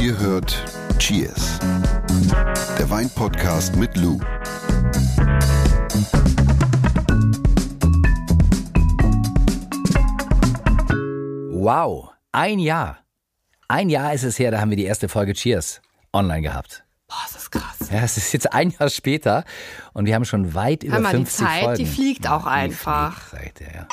[0.00, 0.64] Ihr hört
[0.98, 1.58] Cheers,
[2.78, 4.18] der Weinpodcast mit Lou.
[11.52, 12.98] Wow, ein Jahr.
[13.68, 15.80] Ein Jahr ist es her, da haben wir die erste Folge Cheers
[16.12, 16.84] online gehabt.
[17.06, 17.90] Boah, das ist krass.
[17.90, 19.44] Ja, es ist jetzt ein Jahr später
[19.92, 21.78] und wir haben schon weit über Hör mal, die 50 Zeit, Folgen.
[21.78, 23.20] die fliegt auch die einfach.
[23.20, 23.88] Fliegt, sagt er, ja.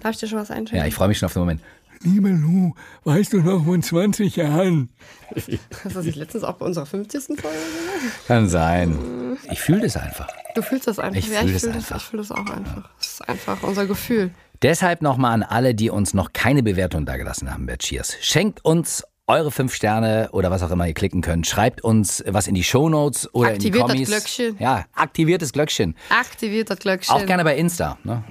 [0.00, 0.78] Darf ich dir schon was einschenken?
[0.78, 1.62] ja, ich freue mich schon auf den Moment.
[2.02, 2.74] Lieber Lou,
[3.04, 4.90] weißt du noch von 20 Jahren?
[5.34, 7.22] Hast du das nicht letztens auch bei unserer 50.
[7.24, 8.26] Folge gesagt?
[8.26, 9.36] Kann sein.
[9.50, 10.28] Ich fühle das einfach.
[10.54, 11.18] Du fühlst das einfach.
[11.18, 11.96] Ich ja, fühl ich das fühle das, einfach.
[11.96, 12.88] ich fühl das auch einfach.
[12.98, 14.30] Das ist einfach unser Gefühl.
[14.62, 18.16] Deshalb nochmal an alle, die uns noch keine Bewertung dagelassen haben bei Cheers.
[18.20, 21.46] Schenkt uns eure fünf Sterne oder was auch immer ihr klicken könnt.
[21.46, 24.08] Schreibt uns was in die Shownotes oder in die Aktiviert das Kommis.
[24.08, 24.56] Glöckchen.
[24.58, 25.96] Ja, aktiviert das Glöckchen.
[26.10, 27.14] Aktiviert das Glöckchen.
[27.14, 27.98] Auch gerne bei Insta.
[28.04, 28.22] Ne?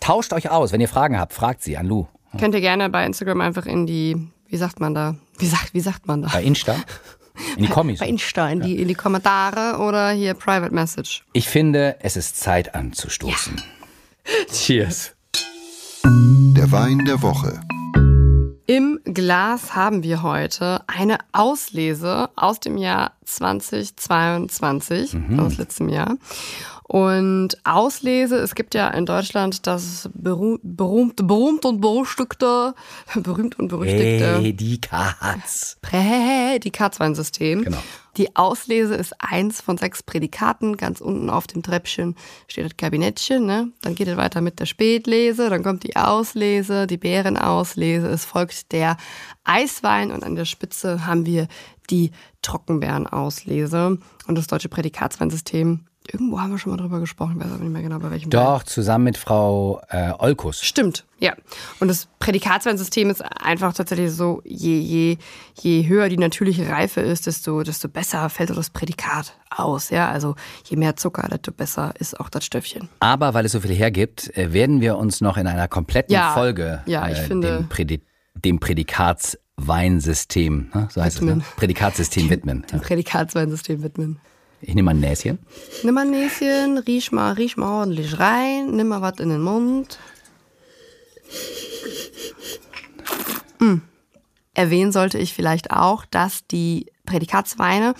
[0.00, 0.72] Tauscht euch aus.
[0.72, 2.06] Wenn ihr Fragen habt, fragt sie an Lou.
[2.38, 4.16] Könnt ihr gerne bei Instagram einfach in die,
[4.48, 5.16] wie sagt man da?
[5.38, 6.28] Wie sagt, wie sagt man da?
[6.28, 6.76] Bei Insta.
[7.56, 7.98] In die Kommis.
[7.98, 11.24] Bei Insta, in die, in die Kommentare oder hier Private Message.
[11.32, 13.60] Ich finde, es ist Zeit anzustoßen.
[14.52, 15.12] Cheers.
[16.04, 17.60] Der Wein der Woche.
[18.66, 26.16] Im Glas haben wir heute eine Auslese aus dem Jahr 2022, aus letztem Jahr.
[26.90, 32.74] Und Auslese, es gibt ja in Deutschland das beru berühmte, berühmt und berüchtigte,
[33.14, 35.76] berühmt und berüchtigte Katz.
[35.82, 37.62] Prädikatsweinsystem.
[37.62, 37.78] Genau.
[38.16, 40.76] Die Auslese ist eins von sechs Prädikaten.
[40.76, 42.16] Ganz unten auf dem Treppchen
[42.48, 43.46] steht das Kabinettchen.
[43.46, 43.68] Ne?
[43.82, 48.08] Dann geht es weiter mit der Spätlese, dann kommt die Auslese, die Beerenauslese.
[48.08, 48.96] Es folgt der
[49.44, 51.46] Eiswein und an der Spitze haben wir
[51.88, 52.10] die
[52.42, 53.98] Trockenbeerenauslese.
[54.26, 57.72] Und das deutsche Prädikatsweinsystem, irgendwo haben wir schon mal drüber gesprochen, ich weiß aber nicht
[57.72, 58.30] mehr genau bei welchem.
[58.30, 60.62] Doch, zusammen mit Frau äh, Olkus.
[60.62, 61.34] Stimmt, ja.
[61.78, 65.16] Und das Prädikatsweinsystem ist einfach tatsächlich so, je, je,
[65.60, 69.90] je höher die natürliche Reife ist, desto, desto besser fällt auch das Prädikat aus.
[69.90, 72.88] Ja, also je mehr Zucker, desto besser ist auch das Stöffchen.
[73.00, 76.32] Aber weil es so viel hergibt, äh, werden wir uns noch in einer kompletten Ja,
[76.34, 78.02] Folge ja, ich äh, finde- dem, Prädi
[78.44, 80.88] dem Prädikatsweinsystem, ne?
[80.90, 81.28] so heißt es, ne?
[81.32, 81.44] Widmen.
[81.56, 82.62] Prädikatsystem widmen.
[82.70, 82.78] Ja.
[82.78, 84.18] Dem Prädikatsweinsystem widmen.
[84.60, 85.38] Ich nehme mal ein Näschen.
[85.82, 89.40] Nimm mal ein Näschen, riech mal, riech mal ordentlich rein, nimm mal was in den
[89.40, 89.98] Mund.
[93.58, 93.76] Mm.
[94.54, 97.94] Erwähnen sollte ich vielleicht auch, dass die Prädikatsweine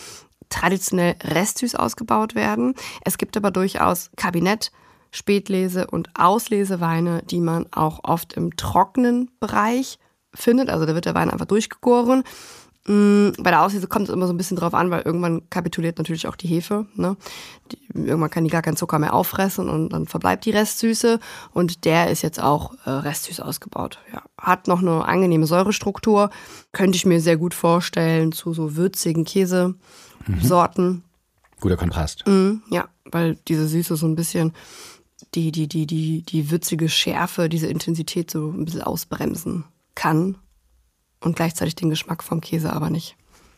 [0.48, 2.74] traditionell restsüß ausgebaut werden.
[3.04, 4.72] Es gibt aber durchaus Kabinett,
[5.12, 9.98] Spätlese und Ausleseweine, die man auch oft im trockenen Bereich
[10.34, 10.68] findet.
[10.68, 12.24] Also da wird der Wein einfach durchgegoren.
[12.86, 15.98] Mm, Bei der Auslese kommt es immer so ein bisschen drauf an, weil irgendwann kapituliert
[15.98, 16.86] natürlich auch die Hefe.
[16.94, 17.16] Ne?
[17.70, 21.20] Die, irgendwann kann die gar keinen Zucker mehr auffressen und dann verbleibt die Restsüße.
[21.52, 23.98] Und der ist jetzt auch äh, restsüß ausgebaut.
[24.12, 24.22] Ja.
[24.38, 26.30] Hat noch eine angenehme Säurestruktur.
[26.72, 31.04] Könnte ich mir sehr gut vorstellen zu so würzigen Käsesorten.
[31.60, 32.26] Guter Kontrast.
[32.26, 34.54] Mm, Ja, weil diese Süße so ein bisschen
[35.34, 39.64] die, die, die, die, die würzige Schärfe, diese Intensität so ein bisschen ausbremsen
[39.94, 40.38] kann
[41.20, 43.16] und gleichzeitig den Geschmack vom Käse aber nicht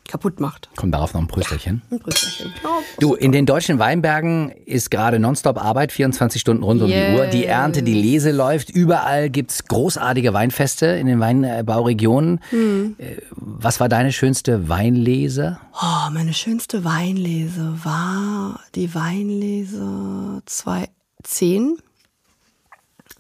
[0.09, 0.69] kaputt macht.
[0.77, 1.83] Kommt darauf noch ein Prösterchen.
[1.91, 2.53] Ein Brüsterchen.
[2.99, 7.15] Du, in den deutschen Weinbergen ist gerade nonstop Arbeit, 24 Stunden rund um die.
[7.15, 7.27] Uhr.
[7.27, 8.71] Die Ernte, die Lese läuft.
[8.71, 12.41] Überall gibt's großartige Weinfeste in den Weinbauregionen.
[12.51, 12.97] Hm.
[12.99, 15.59] Äh, Was war deine schönste Weinlese?
[15.81, 21.79] Oh, meine schönste Weinlese war die Weinlese 2010.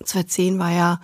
[0.04, 1.00] 2010 war ja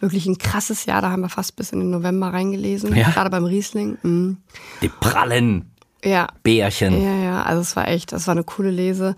[0.00, 1.02] wirklich ein krasses Jahr.
[1.02, 2.94] Da haben wir fast bis in den November reingelesen.
[2.94, 3.10] Ja.
[3.10, 3.98] Gerade beim Riesling.
[4.02, 4.38] Mm.
[4.82, 5.70] Die prallen
[6.04, 7.02] Ja, Bärchen.
[7.02, 9.16] Ja, ja, also es war echt, das war eine coole Lese.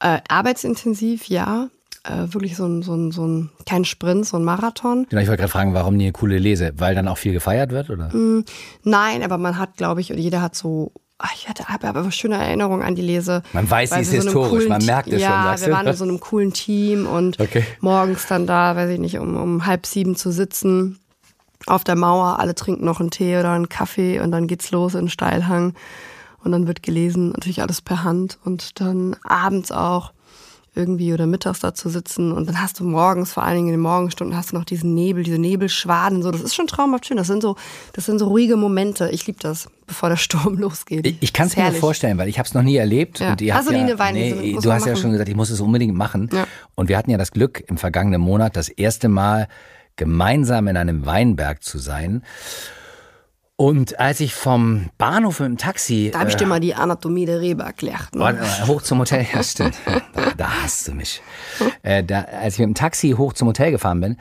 [0.00, 1.68] Äh, arbeitsintensiv, ja.
[2.04, 5.06] Äh, wirklich so ein, so, ein, so ein, kein Sprint, so ein Marathon.
[5.10, 6.72] Genau, ich wollte gerade fragen, warum die eine coole Lese?
[6.76, 8.14] Weil dann auch viel gefeiert wird, oder?
[8.14, 8.44] Mhm.
[8.84, 12.10] Nein, aber man hat, glaube ich, und jeder hat so, ach, ich hatte habe aber
[12.12, 13.42] schöne Erinnerungen an die Lese.
[13.52, 15.72] Man weiß, sie ist so historisch, coolen man merkt es Te- schon, Ja, wir du?
[15.72, 17.64] waren in so einem coolen Team und Okay.
[17.80, 20.98] morgens dann da, weiß ich nicht, um, um halb sieben zu sitzen
[21.66, 24.94] auf der Mauer, alle trinken noch einen Tee oder einen Kaffee und dann geht's los
[24.94, 25.74] in den Steilhang
[26.44, 30.12] und dann wird gelesen, natürlich alles per Hand und dann abends auch
[30.74, 33.74] irgendwie oder mittags da zu sitzen und dann hast du morgens, vor allen Dingen in
[33.74, 37.16] den Morgenstunden, hast du noch diesen Nebel, diese Nebelschwaden, so, das ist schon traumhaft schön.
[37.16, 37.56] Das sind so,
[37.94, 39.08] das sind so ruhige Momente.
[39.10, 41.06] Ich liebe das, bevor der Sturm losgeht.
[41.06, 41.80] Ich, ich kann es mir herrlich.
[41.80, 43.18] vorstellen, weil ich habe es noch nie erlebt.
[43.18, 43.32] Ja.
[43.32, 44.18] Und ihr Hast habt du nie ja, eine?
[44.18, 45.02] Nee, du hast ja machen.
[45.02, 46.30] schon gesagt, ich muss es unbedingt machen.
[46.32, 46.46] Ja.
[46.76, 49.48] Und wir hatten ja das Glück, im vergangenen Monat das erste Mal
[49.96, 52.22] gemeinsam in einem Weinberg zu sein.
[53.56, 56.76] Und als ich vom Bahnhof mit dem Taxi Da habe ich äh, dir mal die
[56.76, 58.14] Anatomie der Rebe erklärt.
[58.14, 58.38] Ne?
[58.68, 59.74] Hoch zum Hotel, ja stimmt.
[60.14, 61.20] Da, da hast du mich.
[61.82, 64.16] Äh, da, als ich mit dem Taxi hoch zum Hotel gefahren bin,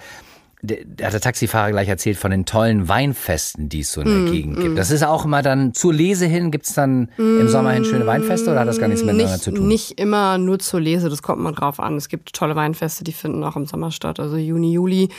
[0.61, 4.07] der, der hat der Taxifahrer gleich erzählt von den tollen Weinfesten, die es so in
[4.07, 4.77] Mm, der Gegend gibt.
[4.77, 8.49] Das ist auch immer dann zur Lese hin, gibt's dann im Sommer hin schöne Weinfeste
[8.49, 9.67] oder hat das gar nichts miteinander nicht, zu tun?
[9.67, 11.95] Nicht immer nur zur Lese, das kommt mal drauf an.
[11.95, 15.09] Es gibt tolle Weinfeste, die finden auch im Sommer statt, also Juni, Juli.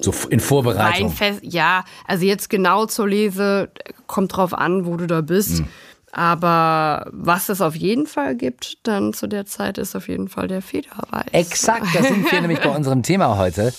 [0.00, 1.08] So f- in Vorbereitung.
[1.08, 3.70] Weinfest, ja, also jetzt genau zur Lese,
[4.06, 5.58] kommt drauf an, wo du da bist.
[5.58, 5.66] Hm.
[6.12, 10.46] Aber was es auf jeden Fall gibt, dann zu der Zeit ist auf jeden Fall
[10.46, 11.24] der Federweiß.
[11.32, 13.72] Exakt, da sind wir nämlich bei unserem Thema heute.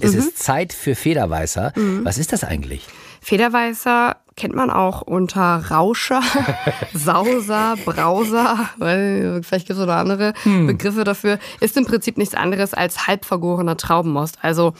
[0.00, 0.18] Es Mhm.
[0.18, 1.72] ist Zeit für Federweißer.
[2.04, 2.86] Was ist das eigentlich?
[3.20, 6.22] Federweißer kennt man auch unter Rauscher,
[6.94, 11.38] Sauser, Brauser, weil vielleicht gibt es noch andere Begriffe dafür.
[11.60, 14.38] Ist im Prinzip nichts anderes als halbvergorener Traubenmost.
[14.42, 14.74] Also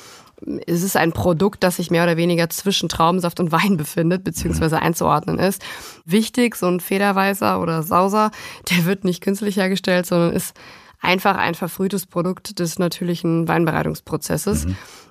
[0.69, 4.81] es ist ein Produkt, das sich mehr oder weniger zwischen Traubensaft und Wein befindet, beziehungsweise
[4.81, 5.63] einzuordnen ist.
[6.05, 8.31] Wichtig, so ein Federweißer oder Sauser,
[8.71, 10.55] der wird nicht künstlich hergestellt, sondern ist
[11.01, 14.67] einfach ein verfrühtes Produkt des natürlichen Weinbereitungsprozesses.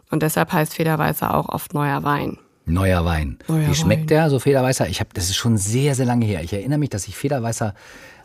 [0.10, 2.38] Und deshalb heißt Federweißer auch oft neuer Wein.
[2.66, 3.40] Neuer Wein.
[3.48, 4.08] Neuer Wie schmeckt Wein.
[4.08, 4.88] der, so Federweißer?
[4.90, 6.44] Ich habe, das ist schon sehr, sehr lange her.
[6.44, 7.74] Ich erinnere mich, dass ich Federweißer.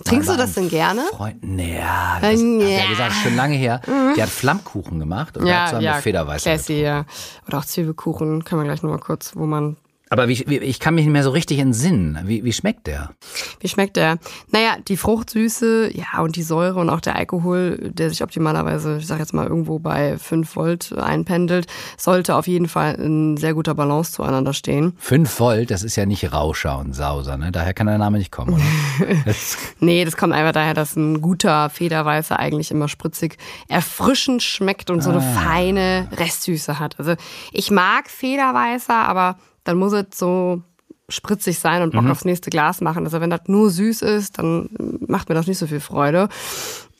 [0.04, 1.02] Trinkst du das denn gerne?
[1.12, 2.66] Freund, naja, das hat Ja.
[2.66, 3.80] er gesagt, schon lange her.
[4.16, 6.50] Der hat Flammkuchen gemacht und dazu haben wir Federweißer.
[6.50, 7.04] Classy, ja.
[7.46, 9.76] Oder auch Zwiebelkuchen, können wir gleich noch mal kurz, wo man.
[10.12, 12.18] Aber wie, wie, ich kann mich nicht mehr so richtig entsinnen.
[12.26, 13.12] Wie, wie schmeckt der?
[13.60, 14.18] Wie schmeckt der?
[14.50, 19.06] Naja, die Fruchtsüße, ja, und die Säure und auch der Alkohol, der sich optimalerweise, ich
[19.06, 21.66] sag jetzt mal, irgendwo bei 5 Volt einpendelt,
[21.96, 24.92] sollte auf jeden Fall in sehr guter Balance zueinander stehen.
[24.98, 27.50] 5 Volt, das ist ja nicht Rauscher und Sauser, ne?
[27.50, 29.14] Daher kann der Name nicht kommen, oder?
[29.24, 33.38] Das- Nee, das kommt einfach daher, dass ein guter Federweißer eigentlich immer spritzig
[33.68, 36.98] erfrischend schmeckt und so eine feine Restsüße hat.
[36.98, 37.14] Also
[37.50, 40.62] ich mag Federweißer, aber dann muss es so
[41.08, 43.04] spritzig sein und Bock aufs nächste Glas machen.
[43.04, 44.70] Also wenn das nur süß ist, dann
[45.06, 46.28] macht mir das nicht so viel Freude.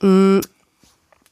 [0.01, 0.41] Mm,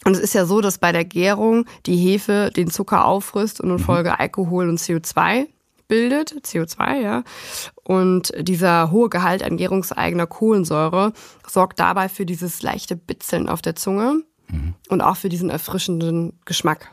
[0.05, 3.71] Und es ist ja so, dass bei der Gärung die Hefe den Zucker auffrisst und
[3.71, 5.47] in Folge Alkohol und CO2
[5.89, 7.23] bildet, CO2, ja.
[7.83, 11.13] Und dieser hohe Gehalt an gärungseigener Kohlensäure
[11.47, 14.23] sorgt dabei für dieses leichte Bitzeln auf der Zunge
[14.89, 16.91] und auch für diesen erfrischenden Geschmack.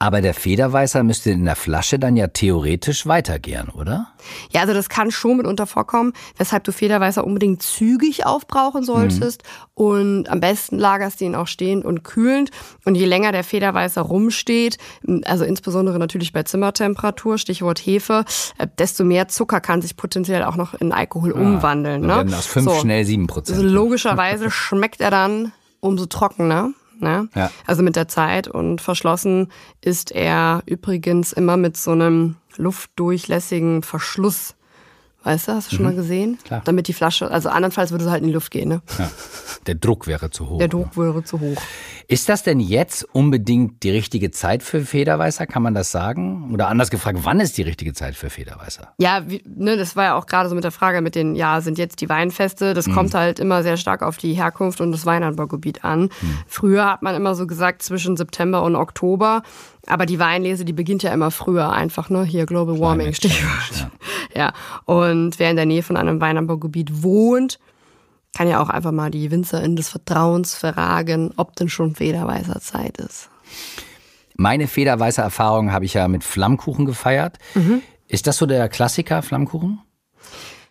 [0.00, 4.06] Aber der Federweißer müsste in der Flasche dann ja theoretisch weitergären, oder?
[4.52, 9.42] Ja, also das kann schon mitunter vorkommen, weshalb du Federweißer unbedingt zügig aufbrauchen solltest.
[9.74, 12.50] Und am besten lagerst du ihn auch stehend und kühlend.
[12.84, 14.78] Und je länger der Federweißer rumsteht,
[15.24, 18.24] also insbesondere natürlich bei Zimmertemperatur, Stichwort Hefe,
[18.58, 22.02] äh, desto mehr Zucker kann sich potenziell auch noch in Alkohol umwandeln.
[22.02, 22.16] Dann Ne?
[22.18, 22.74] werden aus fünf So.
[22.78, 23.58] schnell sieben Prozent.
[23.58, 25.50] Also logischerweise schmeckt er dann
[25.80, 26.70] umso trockener.
[27.00, 27.28] Ne?
[27.34, 27.50] Ja.
[27.66, 29.50] Also mit der Zeit und verschlossen
[29.80, 34.54] ist er übrigens immer mit so einem luftdurchlässigen Verschluss.
[35.24, 36.32] Weißt du, hast du schon mal gesehen?
[36.32, 36.44] Mhm.
[36.44, 36.62] Klar.
[36.64, 38.68] Damit die Flasche, also andernfalls würde sie halt in die Luft gehen.
[38.68, 38.82] Ne?
[38.98, 39.10] Ja.
[39.66, 40.58] Der Druck wäre zu hoch.
[40.58, 41.60] Der Druck wäre zu hoch.
[42.10, 45.46] Ist das denn jetzt unbedingt die richtige Zeit für Federweißer?
[45.46, 46.50] Kann man das sagen?
[46.54, 48.94] Oder anders gefragt, wann ist die richtige Zeit für Federweißer?
[48.98, 51.60] Ja, wie, ne, das war ja auch gerade so mit der Frage mit den, ja,
[51.60, 55.04] sind jetzt die Weinfeste, das kommt halt immer sehr stark auf die Herkunft und das
[55.04, 56.08] Weinanbaugebiet an.
[56.46, 59.42] Früher hat man immer so gesagt zwischen September und Oktober,
[59.86, 62.24] aber die Weinlese, die beginnt ja immer früher einfach, ne?
[62.24, 63.70] Hier Global Warming, Stichwort.
[63.70, 63.90] Change,
[64.34, 64.54] Ja,
[64.86, 67.58] und wer in der Nähe von einem Weinanbaugebiet wohnt,
[68.38, 72.96] kann ja auch einfach mal die Winzerin des Vertrauens fragen, ob denn schon Federweißer Zeit
[72.98, 73.30] ist.
[74.36, 77.38] Meine Federweißer Erfahrung habe ich ja mit Flammkuchen gefeiert.
[77.56, 77.82] Mhm.
[78.06, 79.80] Ist das so der Klassiker, Flammkuchen?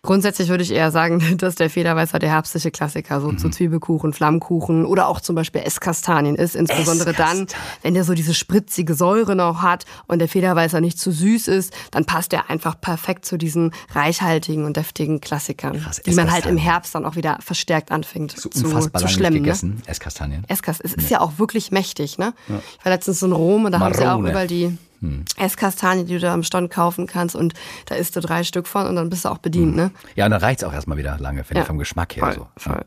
[0.02, 4.84] Grundsätzlich würde ich eher sagen, dass der Federweißer der herbstliche Klassiker so zu Zwiebelkuchen, Flammkuchen
[4.84, 6.54] oder auch zum Beispiel Esskastanien ist.
[6.54, 7.78] Insbesondere dann, Esskastanien.
[7.82, 11.72] wenn der so diese spritzige Säure noch hat und der Federweißer nicht zu süß ist,
[11.90, 16.46] dann passt er einfach perfekt zu diesen reichhaltigen und deftigen Klassikern, Krass, die man halt
[16.46, 16.58] im Esskastanien.
[16.58, 19.38] Herbst dann auch wieder verstärkt anfängt So zu, zu schlemmen.
[19.38, 19.42] Ne?
[19.42, 19.82] gegessen.
[19.86, 20.44] Esskastanien.
[20.48, 22.34] Esskast, es ist ja auch wirklich mächtig, ne?
[22.48, 24.76] Ich war letztens in Rom und da haben sie auch überall die
[25.36, 27.54] Esskastanien, die du da am Stand kaufen kannst und
[27.86, 29.90] da isst du drei Stück von und dann bist du auch bedient, ne?
[30.16, 31.62] Ja, und dann reicht's auch erstmal wieder lange, finde Ja.
[31.62, 32.24] ich, vom Geschmack her.
[32.24, 32.46] Voll, so.
[32.56, 32.84] voll.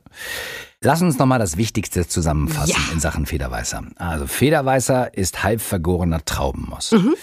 [0.81, 2.93] Lass uns nochmal das Wichtigste zusammenfassen Ja.
[2.93, 3.83] in Sachen Federweißer.
[3.97, 6.93] Also Federweißer ist halb vergorener Traubenmost.
[6.93, 7.13] Mhm.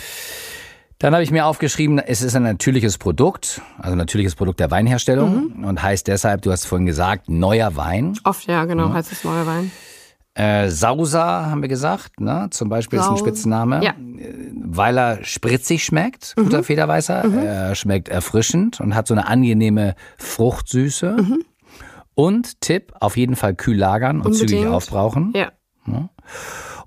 [1.01, 4.71] Dann habe ich mir aufgeschrieben, es ist ein natürliches Produkt, also ein natürliches Produkt der
[4.73, 5.65] Weinherstellung Mhm.
[5.65, 8.19] und heißt deshalb, du hast vorhin gesagt, neuer Wein.
[8.25, 9.71] Oft, ja, genau, heißt es neuer Wein.
[10.35, 12.47] Äh, Sauser haben wir gesagt, ne?
[12.51, 13.95] zum Beispiel ist ein Sau- Spitzname, Ja.
[14.71, 16.45] Weil er spritzig schmeckt, Mhm.
[16.45, 17.25] guter Federweißer.
[17.45, 21.17] Er schmeckt erfrischend und hat so eine angenehme Fruchtsüße.
[21.19, 21.45] Mhm.
[22.15, 24.75] Und Tipp, auf jeden Fall kühl lagern und zügig Unbedingt.
[24.75, 25.33] aufbrauchen.
[25.37, 25.53] Ja.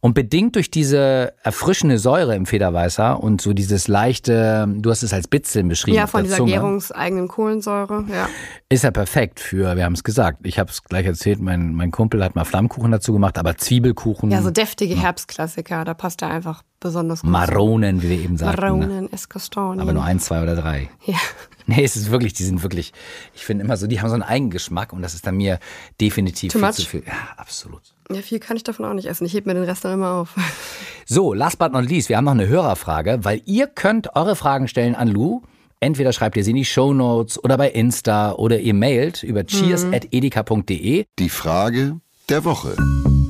[0.01, 5.13] Und bedingt durch diese erfrischende Säure im Federweißer und so dieses leichte, du hast es
[5.13, 8.27] als Bitzeln beschrieben Ja, von dieser Zunge, gärungseigenen Kohlensäure, ja.
[8.69, 11.91] Ist ja perfekt für, wir haben es gesagt, ich habe es gleich erzählt, mein, mein
[11.91, 14.31] Kumpel hat mal Flammkuchen dazu gemacht, aber Zwiebelkuchen.
[14.31, 17.29] Ja, so deftige Herbstklassiker, da passt er einfach besonders gut.
[17.29, 18.61] Maronen, wie wir eben sagten.
[18.61, 18.85] Ne?
[18.85, 19.79] Maronen, Escastanien.
[19.79, 20.89] Aber nur ein, zwei oder drei.
[21.05, 21.17] Ja.
[21.67, 22.91] Nee, es ist wirklich, die sind wirklich,
[23.35, 25.59] ich finde immer so, die haben so einen Eigengeschmack und das ist dann mir
[26.01, 26.75] definitiv Too viel much?
[26.75, 27.03] zu viel.
[27.05, 27.81] Ja, absolut.
[28.11, 29.25] Ja, viel kann ich davon auch nicht essen.
[29.25, 30.35] Ich heb mir den Rest dann immer auf.
[31.05, 34.67] So, last but not least, wir haben noch eine Hörerfrage, weil ihr könnt eure Fragen
[34.67, 35.41] stellen an Lou.
[35.79, 41.05] Entweder schreibt ihr sie in die Shownotes oder bei Insta oder ihr mailt über cheers.edeka.de.
[41.19, 42.75] Die Frage der Woche.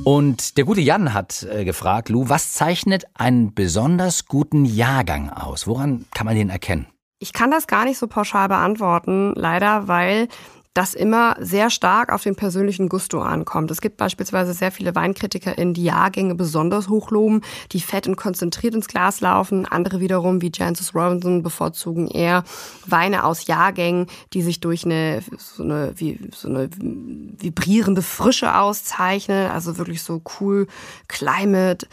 [0.03, 5.67] Und der gute Jan hat äh, gefragt, Lou, was zeichnet einen besonders guten Jahrgang aus?
[5.67, 6.87] Woran kann man den erkennen?
[7.19, 10.27] Ich kann das gar nicht so pauschal beantworten, leider, weil
[10.73, 13.71] das immer sehr stark auf den persönlichen Gusto ankommt.
[13.71, 17.41] Es gibt beispielsweise sehr viele WeinkritikerInnen, die Jahrgänge besonders hochloben,
[17.73, 19.65] die fett und konzentriert ins Glas laufen.
[19.65, 22.43] Andere wiederum, wie Jancis Robinson, bevorzugen eher
[22.85, 29.51] Weine aus Jahrgängen, die sich durch eine so eine, wie, so eine vibrierende Frische auszeichnen.
[29.51, 30.67] Also wirklich so cool
[31.09, 31.87] Climate.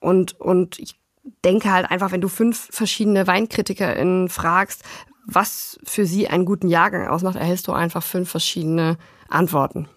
[0.00, 0.98] Und, und ich
[1.44, 4.82] denke halt einfach, wenn du fünf verschiedene WeinkritikerInnen fragst,
[5.34, 9.88] was für sie einen guten Jahrgang ausmacht, erhältst du einfach fünf verschiedene Antworten.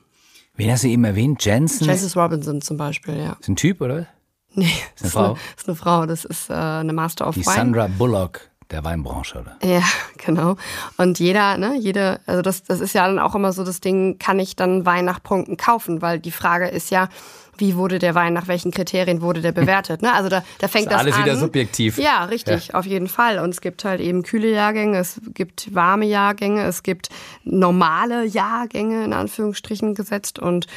[0.56, 1.44] Wen hast du eben erwähnt?
[1.44, 1.86] Jensen?
[1.86, 3.38] Francis Robinson zum Beispiel, ja.
[3.40, 4.08] Ist ein Typ, oder?
[4.54, 5.38] Nee, eine Frau?
[5.58, 6.06] ist eine Frau.
[6.06, 7.56] Das ist äh, eine Master of Die Wine.
[7.56, 9.58] Sandra Bullock der Weinbranche, oder?
[9.64, 9.84] Ja,
[10.18, 10.56] genau.
[10.98, 14.18] Und jeder, ne, jede, also das, das ist ja dann auch immer so das Ding,
[14.20, 16.02] kann ich dann Wein nach Punkten kaufen?
[16.02, 17.10] Weil die Frage ist ja,
[17.58, 20.02] wie wurde der Wein, nach welchen Kriterien wurde der bewertet?
[20.02, 20.14] Ne?
[20.14, 21.24] Also da, da fängt Ist das alles an.
[21.24, 21.98] wieder subjektiv.
[21.98, 23.40] Ja, richtig, auf jeden Fall.
[23.40, 27.10] Und es gibt halt eben kühle Jahrgänge, es gibt warme Jahrgänge, es gibt
[27.44, 30.68] normale Jahrgänge in Anführungsstrichen gesetzt und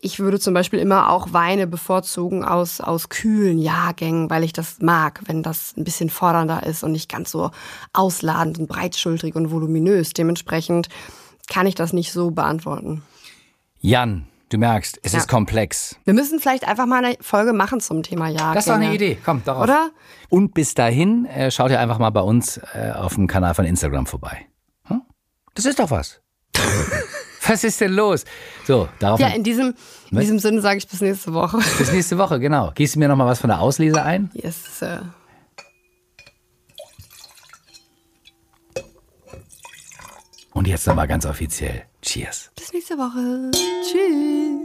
[0.00, 4.78] ich würde zum Beispiel immer auch Weine bevorzugen aus, aus kühlen Jahrgängen, weil ich das
[4.80, 7.50] mag, wenn das ein bisschen fordernder ist und nicht ganz so
[7.92, 10.14] ausladend und breitschultrig und voluminös.
[10.14, 10.88] Dementsprechend
[11.48, 13.02] kann ich das nicht so beantworten.
[13.80, 15.18] Jan, du merkst, es Ja.
[15.20, 15.96] ist komplex.
[16.04, 18.54] Wir müssen vielleicht einfach mal eine Folge machen zum Thema Jahrgänge.
[18.54, 19.18] Das ist doch eine Idee.
[19.24, 19.64] Komm, darauf.
[19.64, 19.90] Oder?
[20.28, 23.64] Und bis dahin äh, schaut ihr einfach mal bei uns äh, auf dem Kanal von
[23.64, 24.46] Instagram vorbei.
[24.86, 25.02] Hm?
[25.54, 26.20] Das ist doch was.
[27.46, 28.24] was ist denn los?
[28.66, 29.74] So, darauf Ja, in diesem,
[30.10, 31.58] in diesem Sinne sage ich bis nächste Woche.
[31.78, 32.72] bis nächste Woche, genau.
[32.74, 34.30] Gehst du mir noch mal was von der Auslese ein?
[34.34, 35.12] Yes, Sir.
[40.52, 41.84] Und jetzt nochmal ganz offiziell.
[42.02, 42.50] Cheers.
[42.56, 43.52] Bis nächste Woche.
[43.84, 44.62] Tschüss.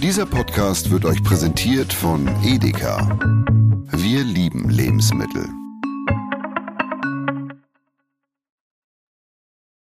[0.00, 3.18] Dieser Podcast wird euch präsentiert von Edeka.
[3.90, 5.44] Wir lieben Lebensmittel.